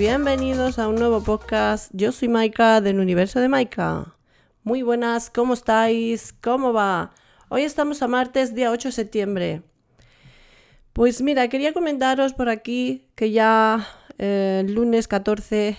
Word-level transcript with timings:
Bienvenidos 0.00 0.78
a 0.78 0.88
un 0.88 0.94
nuevo 0.94 1.22
podcast. 1.22 1.90
Yo 1.92 2.10
soy 2.10 2.28
Maika 2.28 2.80
del 2.80 3.00
universo 3.00 3.38
de 3.38 3.48
Maika. 3.48 4.19
Muy 4.62 4.82
buenas, 4.82 5.30
¿cómo 5.30 5.54
estáis? 5.54 6.34
¿Cómo 6.34 6.74
va? 6.74 7.12
Hoy 7.48 7.62
estamos 7.62 8.02
a 8.02 8.08
martes, 8.08 8.54
día 8.54 8.70
8 8.70 8.88
de 8.88 8.92
septiembre. 8.92 9.62
Pues 10.92 11.22
mira, 11.22 11.48
quería 11.48 11.72
comentaros 11.72 12.34
por 12.34 12.50
aquí 12.50 13.08
que 13.14 13.30
ya 13.30 13.88
eh, 14.18 14.62
el 14.62 14.74
lunes 14.74 15.08
14, 15.08 15.78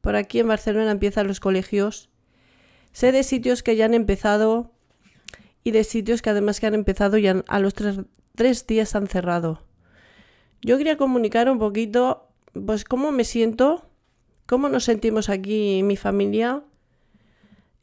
por 0.00 0.16
aquí 0.16 0.40
en 0.40 0.48
Barcelona 0.48 0.90
empiezan 0.90 1.26
los 1.26 1.38
colegios. 1.38 2.08
Sé 2.92 3.12
de 3.12 3.24
sitios 3.24 3.62
que 3.62 3.76
ya 3.76 3.84
han 3.84 3.92
empezado 3.92 4.72
y 5.62 5.72
de 5.72 5.84
sitios 5.84 6.22
que 6.22 6.30
además 6.30 6.60
que 6.60 6.66
han 6.66 6.74
empezado 6.74 7.18
y 7.18 7.26
a 7.26 7.58
los 7.58 7.74
tres, 7.74 8.00
tres 8.34 8.66
días 8.66 8.94
han 8.94 9.06
cerrado. 9.06 9.60
Yo 10.62 10.78
quería 10.78 10.96
comunicar 10.96 11.50
un 11.50 11.58
poquito, 11.58 12.30
pues, 12.54 12.84
cómo 12.84 13.12
me 13.12 13.24
siento, 13.24 13.90
cómo 14.46 14.70
nos 14.70 14.84
sentimos 14.84 15.28
aquí 15.28 15.82
mi 15.82 15.98
familia. 15.98 16.62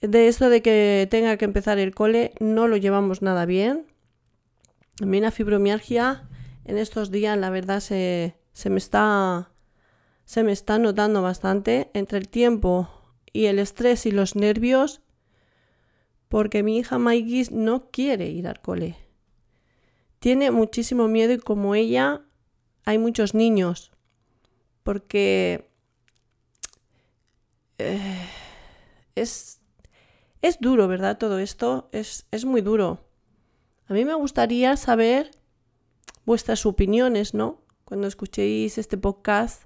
De 0.01 0.27
esto 0.27 0.49
de 0.49 0.61
que 0.63 1.07
tenga 1.11 1.37
que 1.37 1.45
empezar 1.45 1.77
el 1.77 1.93
cole, 1.93 2.33
no 2.39 2.67
lo 2.67 2.77
llevamos 2.77 3.21
nada 3.21 3.45
bien. 3.45 3.85
A 5.01 5.05
mí 5.05 5.21
la 5.21 5.31
fibromialgia 5.31 6.27
en 6.65 6.77
estos 6.77 7.11
días, 7.11 7.37
la 7.37 7.49
verdad, 7.51 7.79
se, 7.79 8.35
se 8.53 8.69
me 8.69 8.77
está, 8.77 9.51
se 10.25 10.43
me 10.43 10.51
está 10.51 10.79
notando 10.79 11.21
bastante 11.21 11.91
entre 11.93 12.17
el 12.17 12.29
tiempo 12.29 12.89
y 13.31 13.45
el 13.45 13.59
estrés 13.59 14.05
y 14.05 14.11
los 14.11 14.35
nervios, 14.35 15.01
porque 16.27 16.63
mi 16.63 16.77
hija 16.77 16.97
Maikis 16.97 17.51
no 17.51 17.89
quiere 17.91 18.29
ir 18.29 18.47
al 18.47 18.59
cole. 18.59 18.97
Tiene 20.19 20.51
muchísimo 20.51 21.07
miedo 21.07 21.33
y 21.33 21.39
como 21.39 21.75
ella 21.75 22.21
hay 22.85 22.97
muchos 22.97 23.33
niños, 23.33 23.91
porque 24.83 25.69
eh, 27.77 28.27
es, 29.15 29.60
es 30.41 30.59
duro, 30.59 30.87
¿verdad? 30.87 31.17
Todo 31.17 31.39
esto 31.39 31.89
es, 31.91 32.25
es 32.31 32.45
muy 32.45 32.61
duro. 32.61 32.99
A 33.87 33.93
mí 33.93 34.05
me 34.05 34.13
gustaría 34.13 34.77
saber 34.77 35.31
vuestras 36.25 36.65
opiniones, 36.65 37.33
¿no? 37.33 37.61
Cuando 37.85 38.07
escuchéis 38.07 38.77
este 38.77 38.97
podcast, 38.97 39.63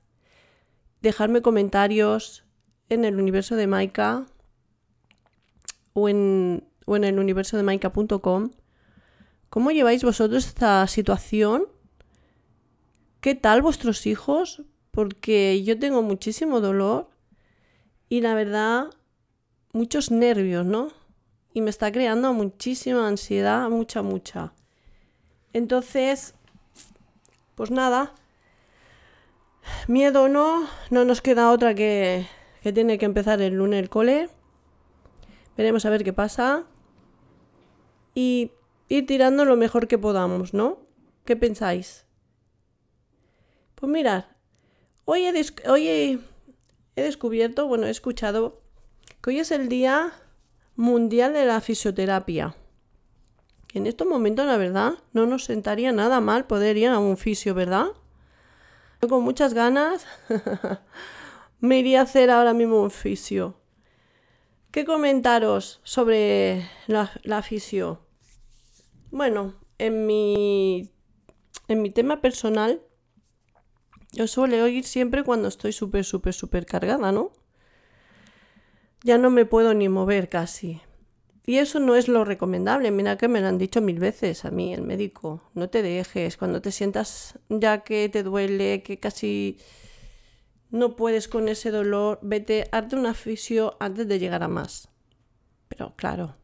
dejarme 1.01 1.41
comentarios 1.41 2.43
en 2.89 3.05
el 3.05 3.19
universo 3.19 3.55
de 3.55 3.67
Maika 3.67 4.25
o 5.93 6.09
en, 6.09 6.67
o 6.85 6.95
en 6.95 7.03
el 7.03 7.19
universo 7.19 7.57
de 7.57 7.63
Maika.com. 7.63 8.51
¿Cómo 9.49 9.71
lleváis 9.71 10.03
vosotros 10.03 10.47
esta 10.47 10.85
situación? 10.87 11.67
¿Qué 13.21 13.35
tal 13.35 13.61
vuestros 13.61 14.05
hijos? 14.05 14.63
Porque 14.91 15.63
yo 15.63 15.79
tengo 15.79 16.01
muchísimo 16.01 16.61
dolor 16.61 17.09
y 18.09 18.21
la 18.21 18.33
verdad 18.33 18.89
muchos 19.75 20.09
nervios, 20.09 20.65
¿no? 20.65 20.87
Y 21.53 21.59
me 21.59 21.69
está 21.69 21.91
creando 21.91 22.33
muchísima 22.33 23.07
ansiedad, 23.09 23.69
mucha, 23.69 24.01
mucha. 24.01 24.53
Entonces, 25.51 26.33
pues 27.55 27.71
nada, 27.71 28.13
miedo 29.87 30.29
no, 30.29 30.65
no 30.91 31.03
nos 31.03 31.21
queda 31.21 31.51
otra 31.51 31.75
que, 31.75 32.25
que 32.63 32.71
tiene 32.71 32.97
que 32.97 33.05
empezar 33.05 33.41
el 33.41 33.55
lunes 33.55 33.81
el 33.81 33.89
cole. 33.89 34.29
Veremos 35.57 35.85
a 35.85 35.89
ver 35.89 36.05
qué 36.05 36.13
pasa. 36.13 36.63
Y 38.13 38.53
ir 38.87 39.05
tirando 39.05 39.43
lo 39.43 39.57
mejor 39.57 39.89
que 39.89 39.97
podamos, 39.97 40.53
¿no? 40.53 40.79
¿Qué 41.25 41.35
pensáis? 41.35 42.05
Pues 43.75 43.91
mirad, 43.91 44.23
hoy 45.03 45.25
he 45.25 46.21
descubierto, 46.95 47.67
bueno, 47.67 47.87
he 47.87 47.89
escuchado 47.89 48.64
que 49.25 49.31
hoy 49.31 49.39
es 49.39 49.49
el 49.49 49.69
Día 49.69 50.13
Mundial 50.75 51.33
de 51.33 51.45
la 51.45 51.59
Fisioterapia. 51.59 52.55
En 53.73 53.87
estos 53.87 54.07
momentos, 54.07 54.45
la 54.45 54.57
verdad, 54.57 54.99
no 55.13 55.25
nos 55.25 55.45
sentaría 55.45 55.91
nada 55.91 56.21
mal 56.21 56.45
poder 56.45 56.77
ir 56.77 56.89
a 56.89 56.99
un 56.99 57.17
fisio, 57.17 57.55
¿verdad? 57.55 57.87
Yo 59.01 59.07
con 59.07 59.23
muchas 59.23 59.55
ganas 59.55 60.05
me 61.59 61.79
iría 61.79 62.01
a 62.01 62.03
hacer 62.03 62.29
ahora 62.29 62.53
mismo 62.53 62.83
un 62.83 62.91
fisio. 62.91 63.59
¿Qué 64.69 64.85
comentaros 64.85 65.81
sobre 65.83 66.69
la, 66.85 67.09
la 67.23 67.41
fisio? 67.41 68.01
Bueno, 69.09 69.55
en 69.79 70.05
mi, 70.05 70.91
en 71.67 71.81
mi 71.81 71.89
tema 71.89 72.21
personal, 72.21 72.79
yo 74.11 74.27
suelo 74.27 74.67
ir 74.67 74.83
siempre 74.83 75.23
cuando 75.23 75.47
estoy 75.47 75.73
súper, 75.73 76.05
súper, 76.05 76.35
súper 76.35 76.67
cargada, 76.67 77.11
¿no? 77.11 77.31
Ya 79.05 79.19
no 79.19 79.29
me 79.29 79.45
puedo 79.45 79.75
ni 79.75 79.87
mover 79.87 80.29
casi. 80.29 80.81
Y 81.45 81.57
eso 81.59 81.79
no 81.79 81.95
es 81.95 82.07
lo 82.07 82.25
recomendable. 82.25 82.89
Mira 82.89 83.19
que 83.19 83.27
me 83.27 83.39
lo 83.39 83.47
han 83.47 83.59
dicho 83.59 83.79
mil 83.79 83.99
veces 83.99 84.45
a 84.45 84.49
mí, 84.49 84.73
el 84.73 84.81
médico. 84.81 85.43
No 85.53 85.69
te 85.69 85.83
dejes. 85.83 86.37
Cuando 86.37 86.59
te 86.59 86.71
sientas 86.71 87.37
ya 87.47 87.83
que 87.83 88.09
te 88.09 88.23
duele, 88.23 88.81
que 88.81 88.99
casi 88.99 89.59
no 90.71 90.95
puedes 90.95 91.27
con 91.27 91.49
ese 91.49 91.69
dolor, 91.69 92.17
vete, 92.23 92.67
hazte 92.71 92.95
una 92.95 93.13
fisio 93.13 93.77
antes 93.79 94.07
de 94.07 94.17
llegar 94.17 94.41
a 94.41 94.47
más. 94.47 94.89
Pero 95.67 95.93
claro, 95.95 96.35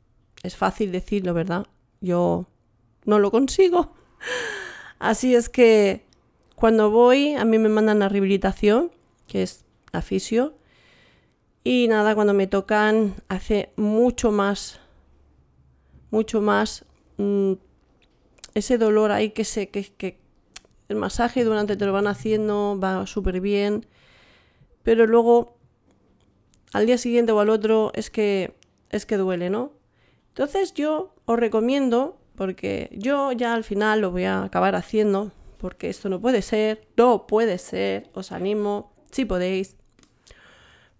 es 0.43 0.55
fácil 0.55 0.91
decirlo, 0.91 1.33
¿verdad? 1.33 1.65
Yo 1.99 2.45
no 3.05 3.17
lo 3.17 3.31
consigo. 3.31 3.95
Así 4.99 5.33
es 5.33 5.49
que 5.49 6.05
cuando 6.53 6.91
voy, 6.91 7.33
a 7.33 7.43
mí 7.43 7.57
me 7.57 7.69
mandan 7.69 8.03
a 8.03 8.09
rehabilitación, 8.09 8.91
que 9.25 9.41
es 9.41 9.65
la. 9.91 10.60
Y 11.63 11.87
nada, 11.87 12.15
cuando 12.15 12.33
me 12.33 12.47
tocan, 12.47 13.15
hace 13.29 13.71
mucho 13.75 14.31
más, 14.31 14.79
mucho 16.09 16.41
más 16.41 16.85
mm, 17.17 17.53
ese 18.55 18.77
dolor 18.77 19.11
ahí 19.11 19.29
que 19.29 19.45
se, 19.45 19.69
que, 19.69 19.83
que 19.93 20.19
el 20.89 20.95
masaje 20.95 21.43
durante 21.43 21.77
te 21.77 21.85
lo 21.85 21.93
van 21.93 22.07
haciendo, 22.07 22.79
va 22.81 23.05
súper 23.05 23.41
bien. 23.41 23.85
Pero 24.83 25.05
luego, 25.05 25.57
al 26.73 26.85
día 26.85 26.97
siguiente 26.97 27.31
o 27.31 27.39
al 27.39 27.49
otro, 27.49 27.91
es 27.93 28.09
que, 28.09 28.55
es 28.89 29.05
que 29.05 29.17
duele, 29.17 29.49
¿no? 29.49 29.71
Entonces 30.29 30.73
yo 30.73 31.13
os 31.25 31.39
recomiendo, 31.39 32.17
porque 32.35 32.89
yo 32.93 33.31
ya 33.33 33.53
al 33.53 33.63
final 33.63 34.01
lo 34.01 34.11
voy 34.11 34.23
a 34.23 34.43
acabar 34.43 34.75
haciendo, 34.75 35.31
porque 35.57 35.89
esto 35.89 36.09
no 36.09 36.19
puede 36.19 36.41
ser, 36.41 36.87
no 36.97 37.27
puede 37.27 37.57
ser, 37.57 38.09
os 38.13 38.31
animo, 38.31 38.93
si 39.11 39.25
podéis. 39.25 39.77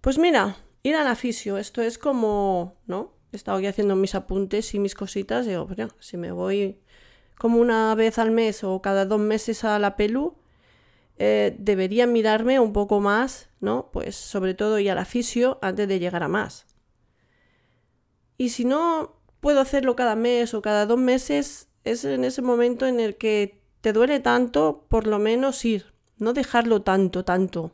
Pues 0.02 0.18
mira, 0.18 0.56
ir 0.82 0.96
a 0.96 1.04
la 1.04 1.14
fisio, 1.14 1.58
esto 1.58 1.80
es 1.80 1.96
como, 1.96 2.74
¿no? 2.88 3.12
He 3.30 3.36
estado 3.36 3.58
aquí 3.58 3.68
haciendo 3.68 3.94
mis 3.94 4.16
apuntes 4.16 4.74
y 4.74 4.80
mis 4.80 4.96
cositas, 4.96 5.46
digo, 5.46 5.68
pues 5.68 5.78
si 6.00 6.16
me 6.16 6.32
voy 6.32 6.80
como 7.38 7.58
una 7.60 7.94
vez 7.94 8.18
al 8.18 8.32
mes 8.32 8.64
o 8.64 8.82
cada 8.82 9.06
dos 9.06 9.20
meses 9.20 9.62
a 9.62 9.78
la 9.78 9.94
pelu, 9.94 10.34
eh, 11.18 11.54
debería 11.56 12.08
mirarme 12.08 12.58
un 12.58 12.72
poco 12.72 12.98
más, 12.98 13.48
¿no? 13.60 13.90
Pues 13.92 14.16
sobre 14.16 14.54
todo 14.54 14.80
ir 14.80 14.90
a 14.90 14.96
la 14.96 15.04
fisio 15.04 15.60
antes 15.62 15.86
de 15.86 16.00
llegar 16.00 16.24
a 16.24 16.28
más. 16.28 16.66
Y 18.36 18.48
si 18.48 18.64
no 18.64 19.20
puedo 19.38 19.60
hacerlo 19.60 19.94
cada 19.94 20.16
mes 20.16 20.52
o 20.52 20.62
cada 20.62 20.84
dos 20.84 20.98
meses, 20.98 21.68
es 21.84 22.04
en 22.04 22.24
ese 22.24 22.42
momento 22.42 22.86
en 22.86 22.98
el 22.98 23.16
que 23.18 23.62
te 23.80 23.92
duele 23.92 24.18
tanto, 24.18 24.84
por 24.88 25.06
lo 25.06 25.20
menos 25.20 25.64
ir, 25.64 25.94
no 26.18 26.32
dejarlo 26.32 26.82
tanto, 26.82 27.24
tanto. 27.24 27.70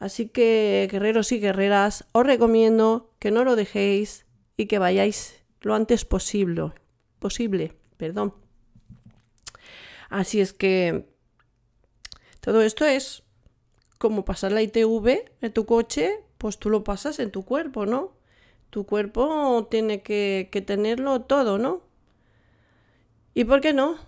Así 0.00 0.30
que, 0.30 0.88
guerreros 0.90 1.30
y 1.30 1.38
guerreras, 1.38 2.06
os 2.12 2.26
recomiendo 2.26 3.12
que 3.18 3.30
no 3.30 3.44
lo 3.44 3.54
dejéis 3.54 4.24
y 4.56 4.64
que 4.64 4.78
vayáis 4.78 5.44
lo 5.60 5.74
antes 5.74 6.06
posible. 6.06 6.72
Posible, 7.18 7.74
perdón. 7.98 8.34
Así 10.08 10.40
es 10.40 10.54
que 10.54 11.06
todo 12.40 12.62
esto 12.62 12.86
es 12.86 13.22
como 13.98 14.24
pasar 14.24 14.52
la 14.52 14.62
ITV 14.62 15.32
en 15.42 15.52
tu 15.52 15.66
coche, 15.66 16.24
pues 16.38 16.58
tú 16.58 16.70
lo 16.70 16.82
pasas 16.82 17.18
en 17.18 17.30
tu 17.30 17.44
cuerpo, 17.44 17.84
¿no? 17.84 18.12
Tu 18.70 18.86
cuerpo 18.86 19.68
tiene 19.70 20.02
que, 20.02 20.48
que 20.50 20.62
tenerlo 20.62 21.20
todo, 21.20 21.58
¿no? 21.58 21.82
¿Y 23.34 23.44
por 23.44 23.60
qué 23.60 23.74
no? 23.74 23.98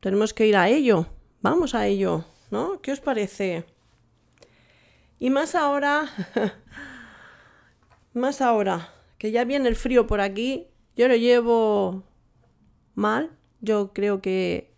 Tenemos 0.00 0.34
que 0.34 0.48
ir 0.48 0.56
a 0.56 0.68
ello. 0.68 1.06
Vamos 1.40 1.76
a 1.76 1.86
ello, 1.86 2.24
¿no? 2.50 2.80
¿Qué 2.80 2.90
os 2.90 3.00
parece? 3.00 3.64
Y 5.18 5.30
más 5.30 5.54
ahora, 5.54 6.10
más 8.12 8.40
ahora, 8.40 8.92
que 9.18 9.30
ya 9.30 9.44
viene 9.44 9.68
el 9.68 9.76
frío 9.76 10.06
por 10.06 10.20
aquí 10.20 10.68
Yo 10.94 11.08
lo 11.08 11.16
llevo 11.16 12.04
mal. 12.94 13.30
Yo 13.60 13.92
creo 13.92 14.20
que 14.20 14.74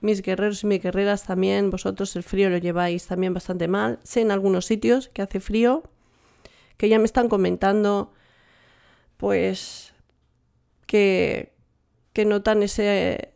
mis 0.00 0.22
guerreros 0.22 0.62
y 0.62 0.66
mis 0.66 0.82
guerreras 0.82 1.24
también, 1.24 1.70
vosotros 1.70 2.14
el 2.16 2.22
frío 2.22 2.50
lo 2.50 2.58
lleváis 2.58 3.06
también 3.06 3.32
bastante 3.32 3.68
mal. 3.68 3.98
Sé 4.02 4.20
en 4.20 4.30
algunos 4.30 4.66
sitios 4.66 5.08
que 5.08 5.22
hace 5.22 5.40
frío, 5.40 5.82
que 6.76 6.88
ya 6.88 6.98
me 6.98 7.06
están 7.06 7.28
comentando, 7.28 8.12
pues, 9.16 9.94
que, 10.86 11.54
que 12.12 12.26
notan 12.26 12.62
ese 12.62 13.32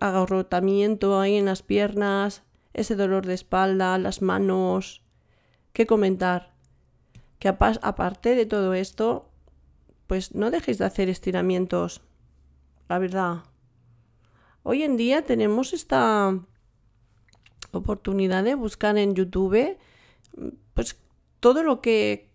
agarrotamiento 0.00 1.20
ahí 1.20 1.36
en 1.36 1.44
las 1.44 1.62
piernas, 1.62 2.42
ese 2.72 2.96
dolor 2.96 3.26
de 3.26 3.34
espalda, 3.34 3.98
las 3.98 4.22
manos. 4.22 5.02
¿Qué 5.76 5.86
comentar? 5.86 6.54
Que 7.38 7.48
aparte 7.48 8.34
de 8.34 8.46
todo 8.46 8.72
esto, 8.72 9.28
pues 10.06 10.34
no 10.34 10.50
dejéis 10.50 10.78
de 10.78 10.86
hacer 10.86 11.10
estiramientos. 11.10 12.00
La 12.88 12.98
verdad, 12.98 13.42
Hoy 14.68 14.82
en 14.84 14.96
día 14.96 15.20
tenemos 15.22 15.74
esta 15.74 16.40
oportunidad 17.72 18.42
de 18.42 18.54
buscar 18.54 18.96
en 18.96 19.14
YouTube 19.14 19.76
pues 20.72 20.96
todo 21.40 21.62
lo 21.62 21.82
que 21.82 22.30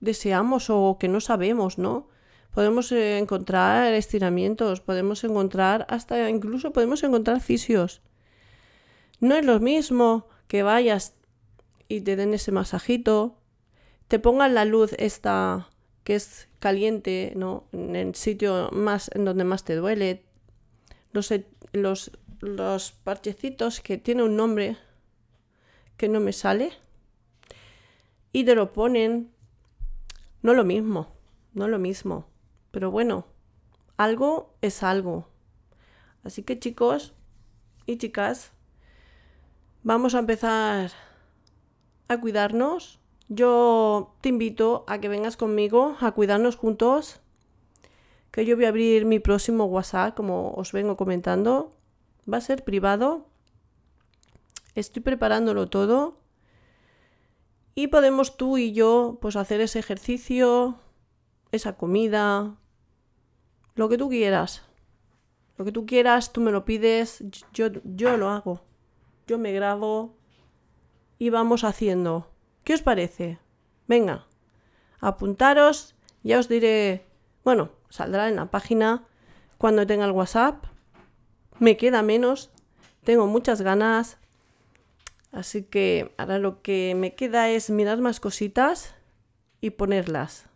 deseamos 0.00 0.68
o 0.68 0.98
que 1.00 1.08
no 1.08 1.20
sabemos, 1.20 1.78
¿no? 1.78 2.08
Podemos 2.52 2.92
encontrar 2.92 3.94
estiramientos, 3.94 4.80
podemos 4.82 5.24
encontrar 5.24 5.86
hasta 5.88 6.28
incluso 6.28 6.72
podemos 6.74 7.02
encontrar 7.02 7.40
fisios. 7.40 8.02
No 9.18 9.34
es 9.34 9.46
lo 9.46 9.58
mismo 9.58 10.28
que 10.46 10.62
vayas 10.62 11.16
y 11.88 12.00
te 12.00 12.16
den 12.16 12.34
ese 12.34 12.52
masajito, 12.52 13.36
te 14.08 14.18
pongan 14.18 14.54
la 14.54 14.64
luz 14.64 14.92
esta 14.98 15.68
que 16.04 16.14
es 16.14 16.48
caliente, 16.60 17.32
¿no? 17.34 17.64
En 17.72 17.96
el 17.96 18.14
sitio 18.14 18.70
más 18.72 19.10
en 19.14 19.24
donde 19.24 19.44
más 19.44 19.64
te 19.64 19.74
duele, 19.74 20.22
los, 21.12 21.32
los, 22.40 22.92
parchecitos 22.92 23.80
que 23.80 23.98
tiene 23.98 24.22
un 24.22 24.36
nombre 24.36 24.76
que 25.96 26.08
no 26.08 26.20
me 26.20 26.32
sale 26.32 26.70
y 28.32 28.44
te 28.44 28.54
lo 28.54 28.72
ponen. 28.72 29.32
No 30.42 30.54
lo 30.54 30.64
mismo, 30.64 31.08
no 31.54 31.66
lo 31.66 31.78
mismo. 31.80 32.28
Pero 32.70 32.92
bueno, 32.92 33.26
algo 33.96 34.54
es 34.60 34.82
algo. 34.84 35.26
Así 36.22 36.42
que 36.42 36.58
chicos 36.58 37.14
y 37.86 37.96
chicas, 37.98 38.52
vamos 39.82 40.14
a 40.14 40.20
empezar 40.20 40.92
a 42.08 42.20
cuidarnos. 42.20 42.98
Yo 43.28 44.14
te 44.20 44.28
invito 44.28 44.84
a 44.86 45.00
que 45.00 45.08
vengas 45.08 45.36
conmigo 45.36 45.96
a 46.00 46.12
cuidarnos 46.12 46.56
juntos 46.56 47.20
que 48.36 48.44
yo 48.44 48.54
voy 48.54 48.66
a 48.66 48.68
abrir 48.68 49.06
mi 49.06 49.18
próximo 49.18 49.64
WhatsApp, 49.64 50.14
como 50.14 50.52
os 50.52 50.72
vengo 50.72 50.98
comentando. 50.98 51.72
Va 52.30 52.36
a 52.36 52.42
ser 52.42 52.64
privado. 52.64 53.24
Estoy 54.74 55.02
preparándolo 55.02 55.70
todo. 55.70 56.18
Y 57.74 57.86
podemos 57.86 58.36
tú 58.36 58.58
y 58.58 58.72
yo 58.72 59.16
pues 59.22 59.36
hacer 59.36 59.62
ese 59.62 59.78
ejercicio, 59.78 60.78
esa 61.50 61.78
comida, 61.78 62.56
lo 63.74 63.88
que 63.88 63.96
tú 63.96 64.10
quieras. 64.10 64.62
Lo 65.56 65.64
que 65.64 65.72
tú 65.72 65.86
quieras, 65.86 66.34
tú 66.34 66.42
me 66.42 66.50
lo 66.52 66.66
pides, 66.66 67.24
yo, 67.54 67.68
yo 67.84 68.18
lo 68.18 68.28
hago. 68.28 68.60
Yo 69.26 69.38
me 69.38 69.52
grabo 69.52 70.15
y 71.18 71.30
vamos 71.30 71.64
haciendo. 71.64 72.30
¿Qué 72.64 72.74
os 72.74 72.82
parece? 72.82 73.38
Venga, 73.86 74.26
apuntaros, 75.00 75.94
ya 76.22 76.38
os 76.38 76.48
diré, 76.48 77.06
bueno, 77.44 77.70
saldrá 77.88 78.28
en 78.28 78.36
la 78.36 78.50
página 78.50 79.04
cuando 79.58 79.86
tenga 79.86 80.04
el 80.04 80.10
WhatsApp. 80.10 80.64
Me 81.58 81.76
queda 81.76 82.02
menos, 82.02 82.50
tengo 83.04 83.26
muchas 83.26 83.62
ganas. 83.62 84.18
Así 85.32 85.62
que 85.62 86.14
ahora 86.18 86.38
lo 86.38 86.62
que 86.62 86.94
me 86.96 87.14
queda 87.14 87.50
es 87.50 87.70
mirar 87.70 88.00
más 88.00 88.20
cositas 88.20 88.94
y 89.60 89.70
ponerlas. 89.70 90.46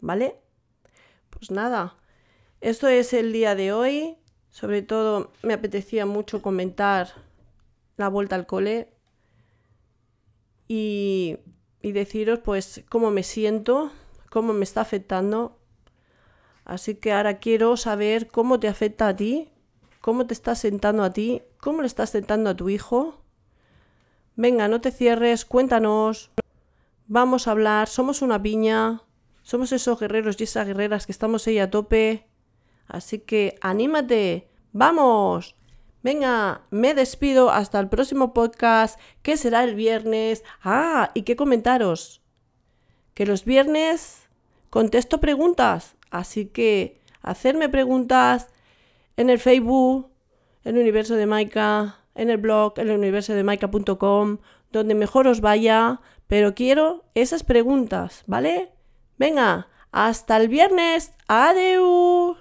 ¿Vale? 0.00 0.36
Pues 1.30 1.50
nada, 1.50 1.96
esto 2.60 2.88
es 2.88 3.12
el 3.12 3.32
día 3.32 3.54
de 3.54 3.72
hoy. 3.72 4.16
Sobre 4.50 4.82
todo 4.82 5.30
me 5.42 5.54
apetecía 5.54 6.06
mucho 6.06 6.42
comentar 6.42 7.08
la 7.96 8.08
vuelta 8.08 8.34
al 8.34 8.46
cole 8.46 8.92
y, 10.72 11.38
deciros 11.82 12.38
pues 12.38 12.84
cómo 12.88 13.10
me 13.10 13.24
siento, 13.24 13.90
cómo 14.30 14.52
me 14.52 14.62
está 14.62 14.82
afectando 14.82 15.58
Así 16.64 16.94
que 16.94 17.12
ahora 17.12 17.40
quiero 17.40 17.76
saber 17.76 18.28
cómo 18.28 18.60
te 18.60 18.68
afecta 18.68 19.08
a 19.08 19.16
ti, 19.16 19.50
cómo 20.00 20.28
te 20.28 20.34
estás 20.34 20.60
sentando 20.60 21.02
a 21.02 21.12
ti, 21.12 21.42
cómo 21.58 21.80
le 21.80 21.88
estás 21.88 22.10
sentando 22.10 22.50
a 22.50 22.54
tu 22.54 22.68
hijo. 22.68 23.24
Venga, 24.36 24.68
no 24.68 24.80
te 24.80 24.92
cierres, 24.92 25.44
cuéntanos. 25.44 26.30
Vamos 27.08 27.48
a 27.48 27.50
hablar, 27.50 27.88
somos 27.88 28.22
una 28.22 28.40
piña, 28.40 29.02
somos 29.42 29.72
esos 29.72 29.98
guerreros 29.98 30.40
y 30.40 30.44
esas 30.44 30.68
guerreras 30.68 31.06
que 31.06 31.12
estamos 31.12 31.44
ahí 31.48 31.58
a 31.58 31.70
tope. 31.70 32.28
Así 32.86 33.18
que 33.18 33.58
anímate, 33.60 34.48
vamos. 34.72 35.56
Venga, 36.02 36.62
me 36.70 36.94
despido 36.94 37.50
hasta 37.50 37.78
el 37.78 37.88
próximo 37.88 38.32
podcast, 38.32 38.98
que 39.22 39.36
será 39.36 39.64
el 39.64 39.74
viernes. 39.74 40.42
Ah, 40.62 41.10
y 41.14 41.22
qué 41.22 41.36
comentaros. 41.36 42.22
Que 43.14 43.26
los 43.26 43.44
viernes 43.44 44.28
contesto 44.70 45.20
preguntas. 45.20 45.96
Así 46.10 46.46
que 46.46 47.00
hacerme 47.20 47.68
preguntas 47.68 48.48
en 49.16 49.28
el 49.28 49.38
Facebook, 49.38 50.10
en 50.64 50.76
el 50.76 50.82
universo 50.82 51.14
de 51.14 51.26
Maika, 51.26 51.98
en 52.14 52.30
el 52.30 52.38
blog, 52.38 52.78
en 52.78 52.88
el 52.88 52.96
universo 52.96 53.34
de 53.34 53.44
Maika.com, 53.44 54.38
donde 54.72 54.94
mejor 54.94 55.26
os 55.26 55.40
vaya, 55.40 56.00
pero 56.26 56.54
quiero 56.54 57.04
esas 57.14 57.44
preguntas, 57.44 58.24
¿vale? 58.26 58.72
Venga, 59.18 59.68
hasta 59.92 60.36
el 60.38 60.48
viernes. 60.48 61.12
Adiós. 61.28 62.39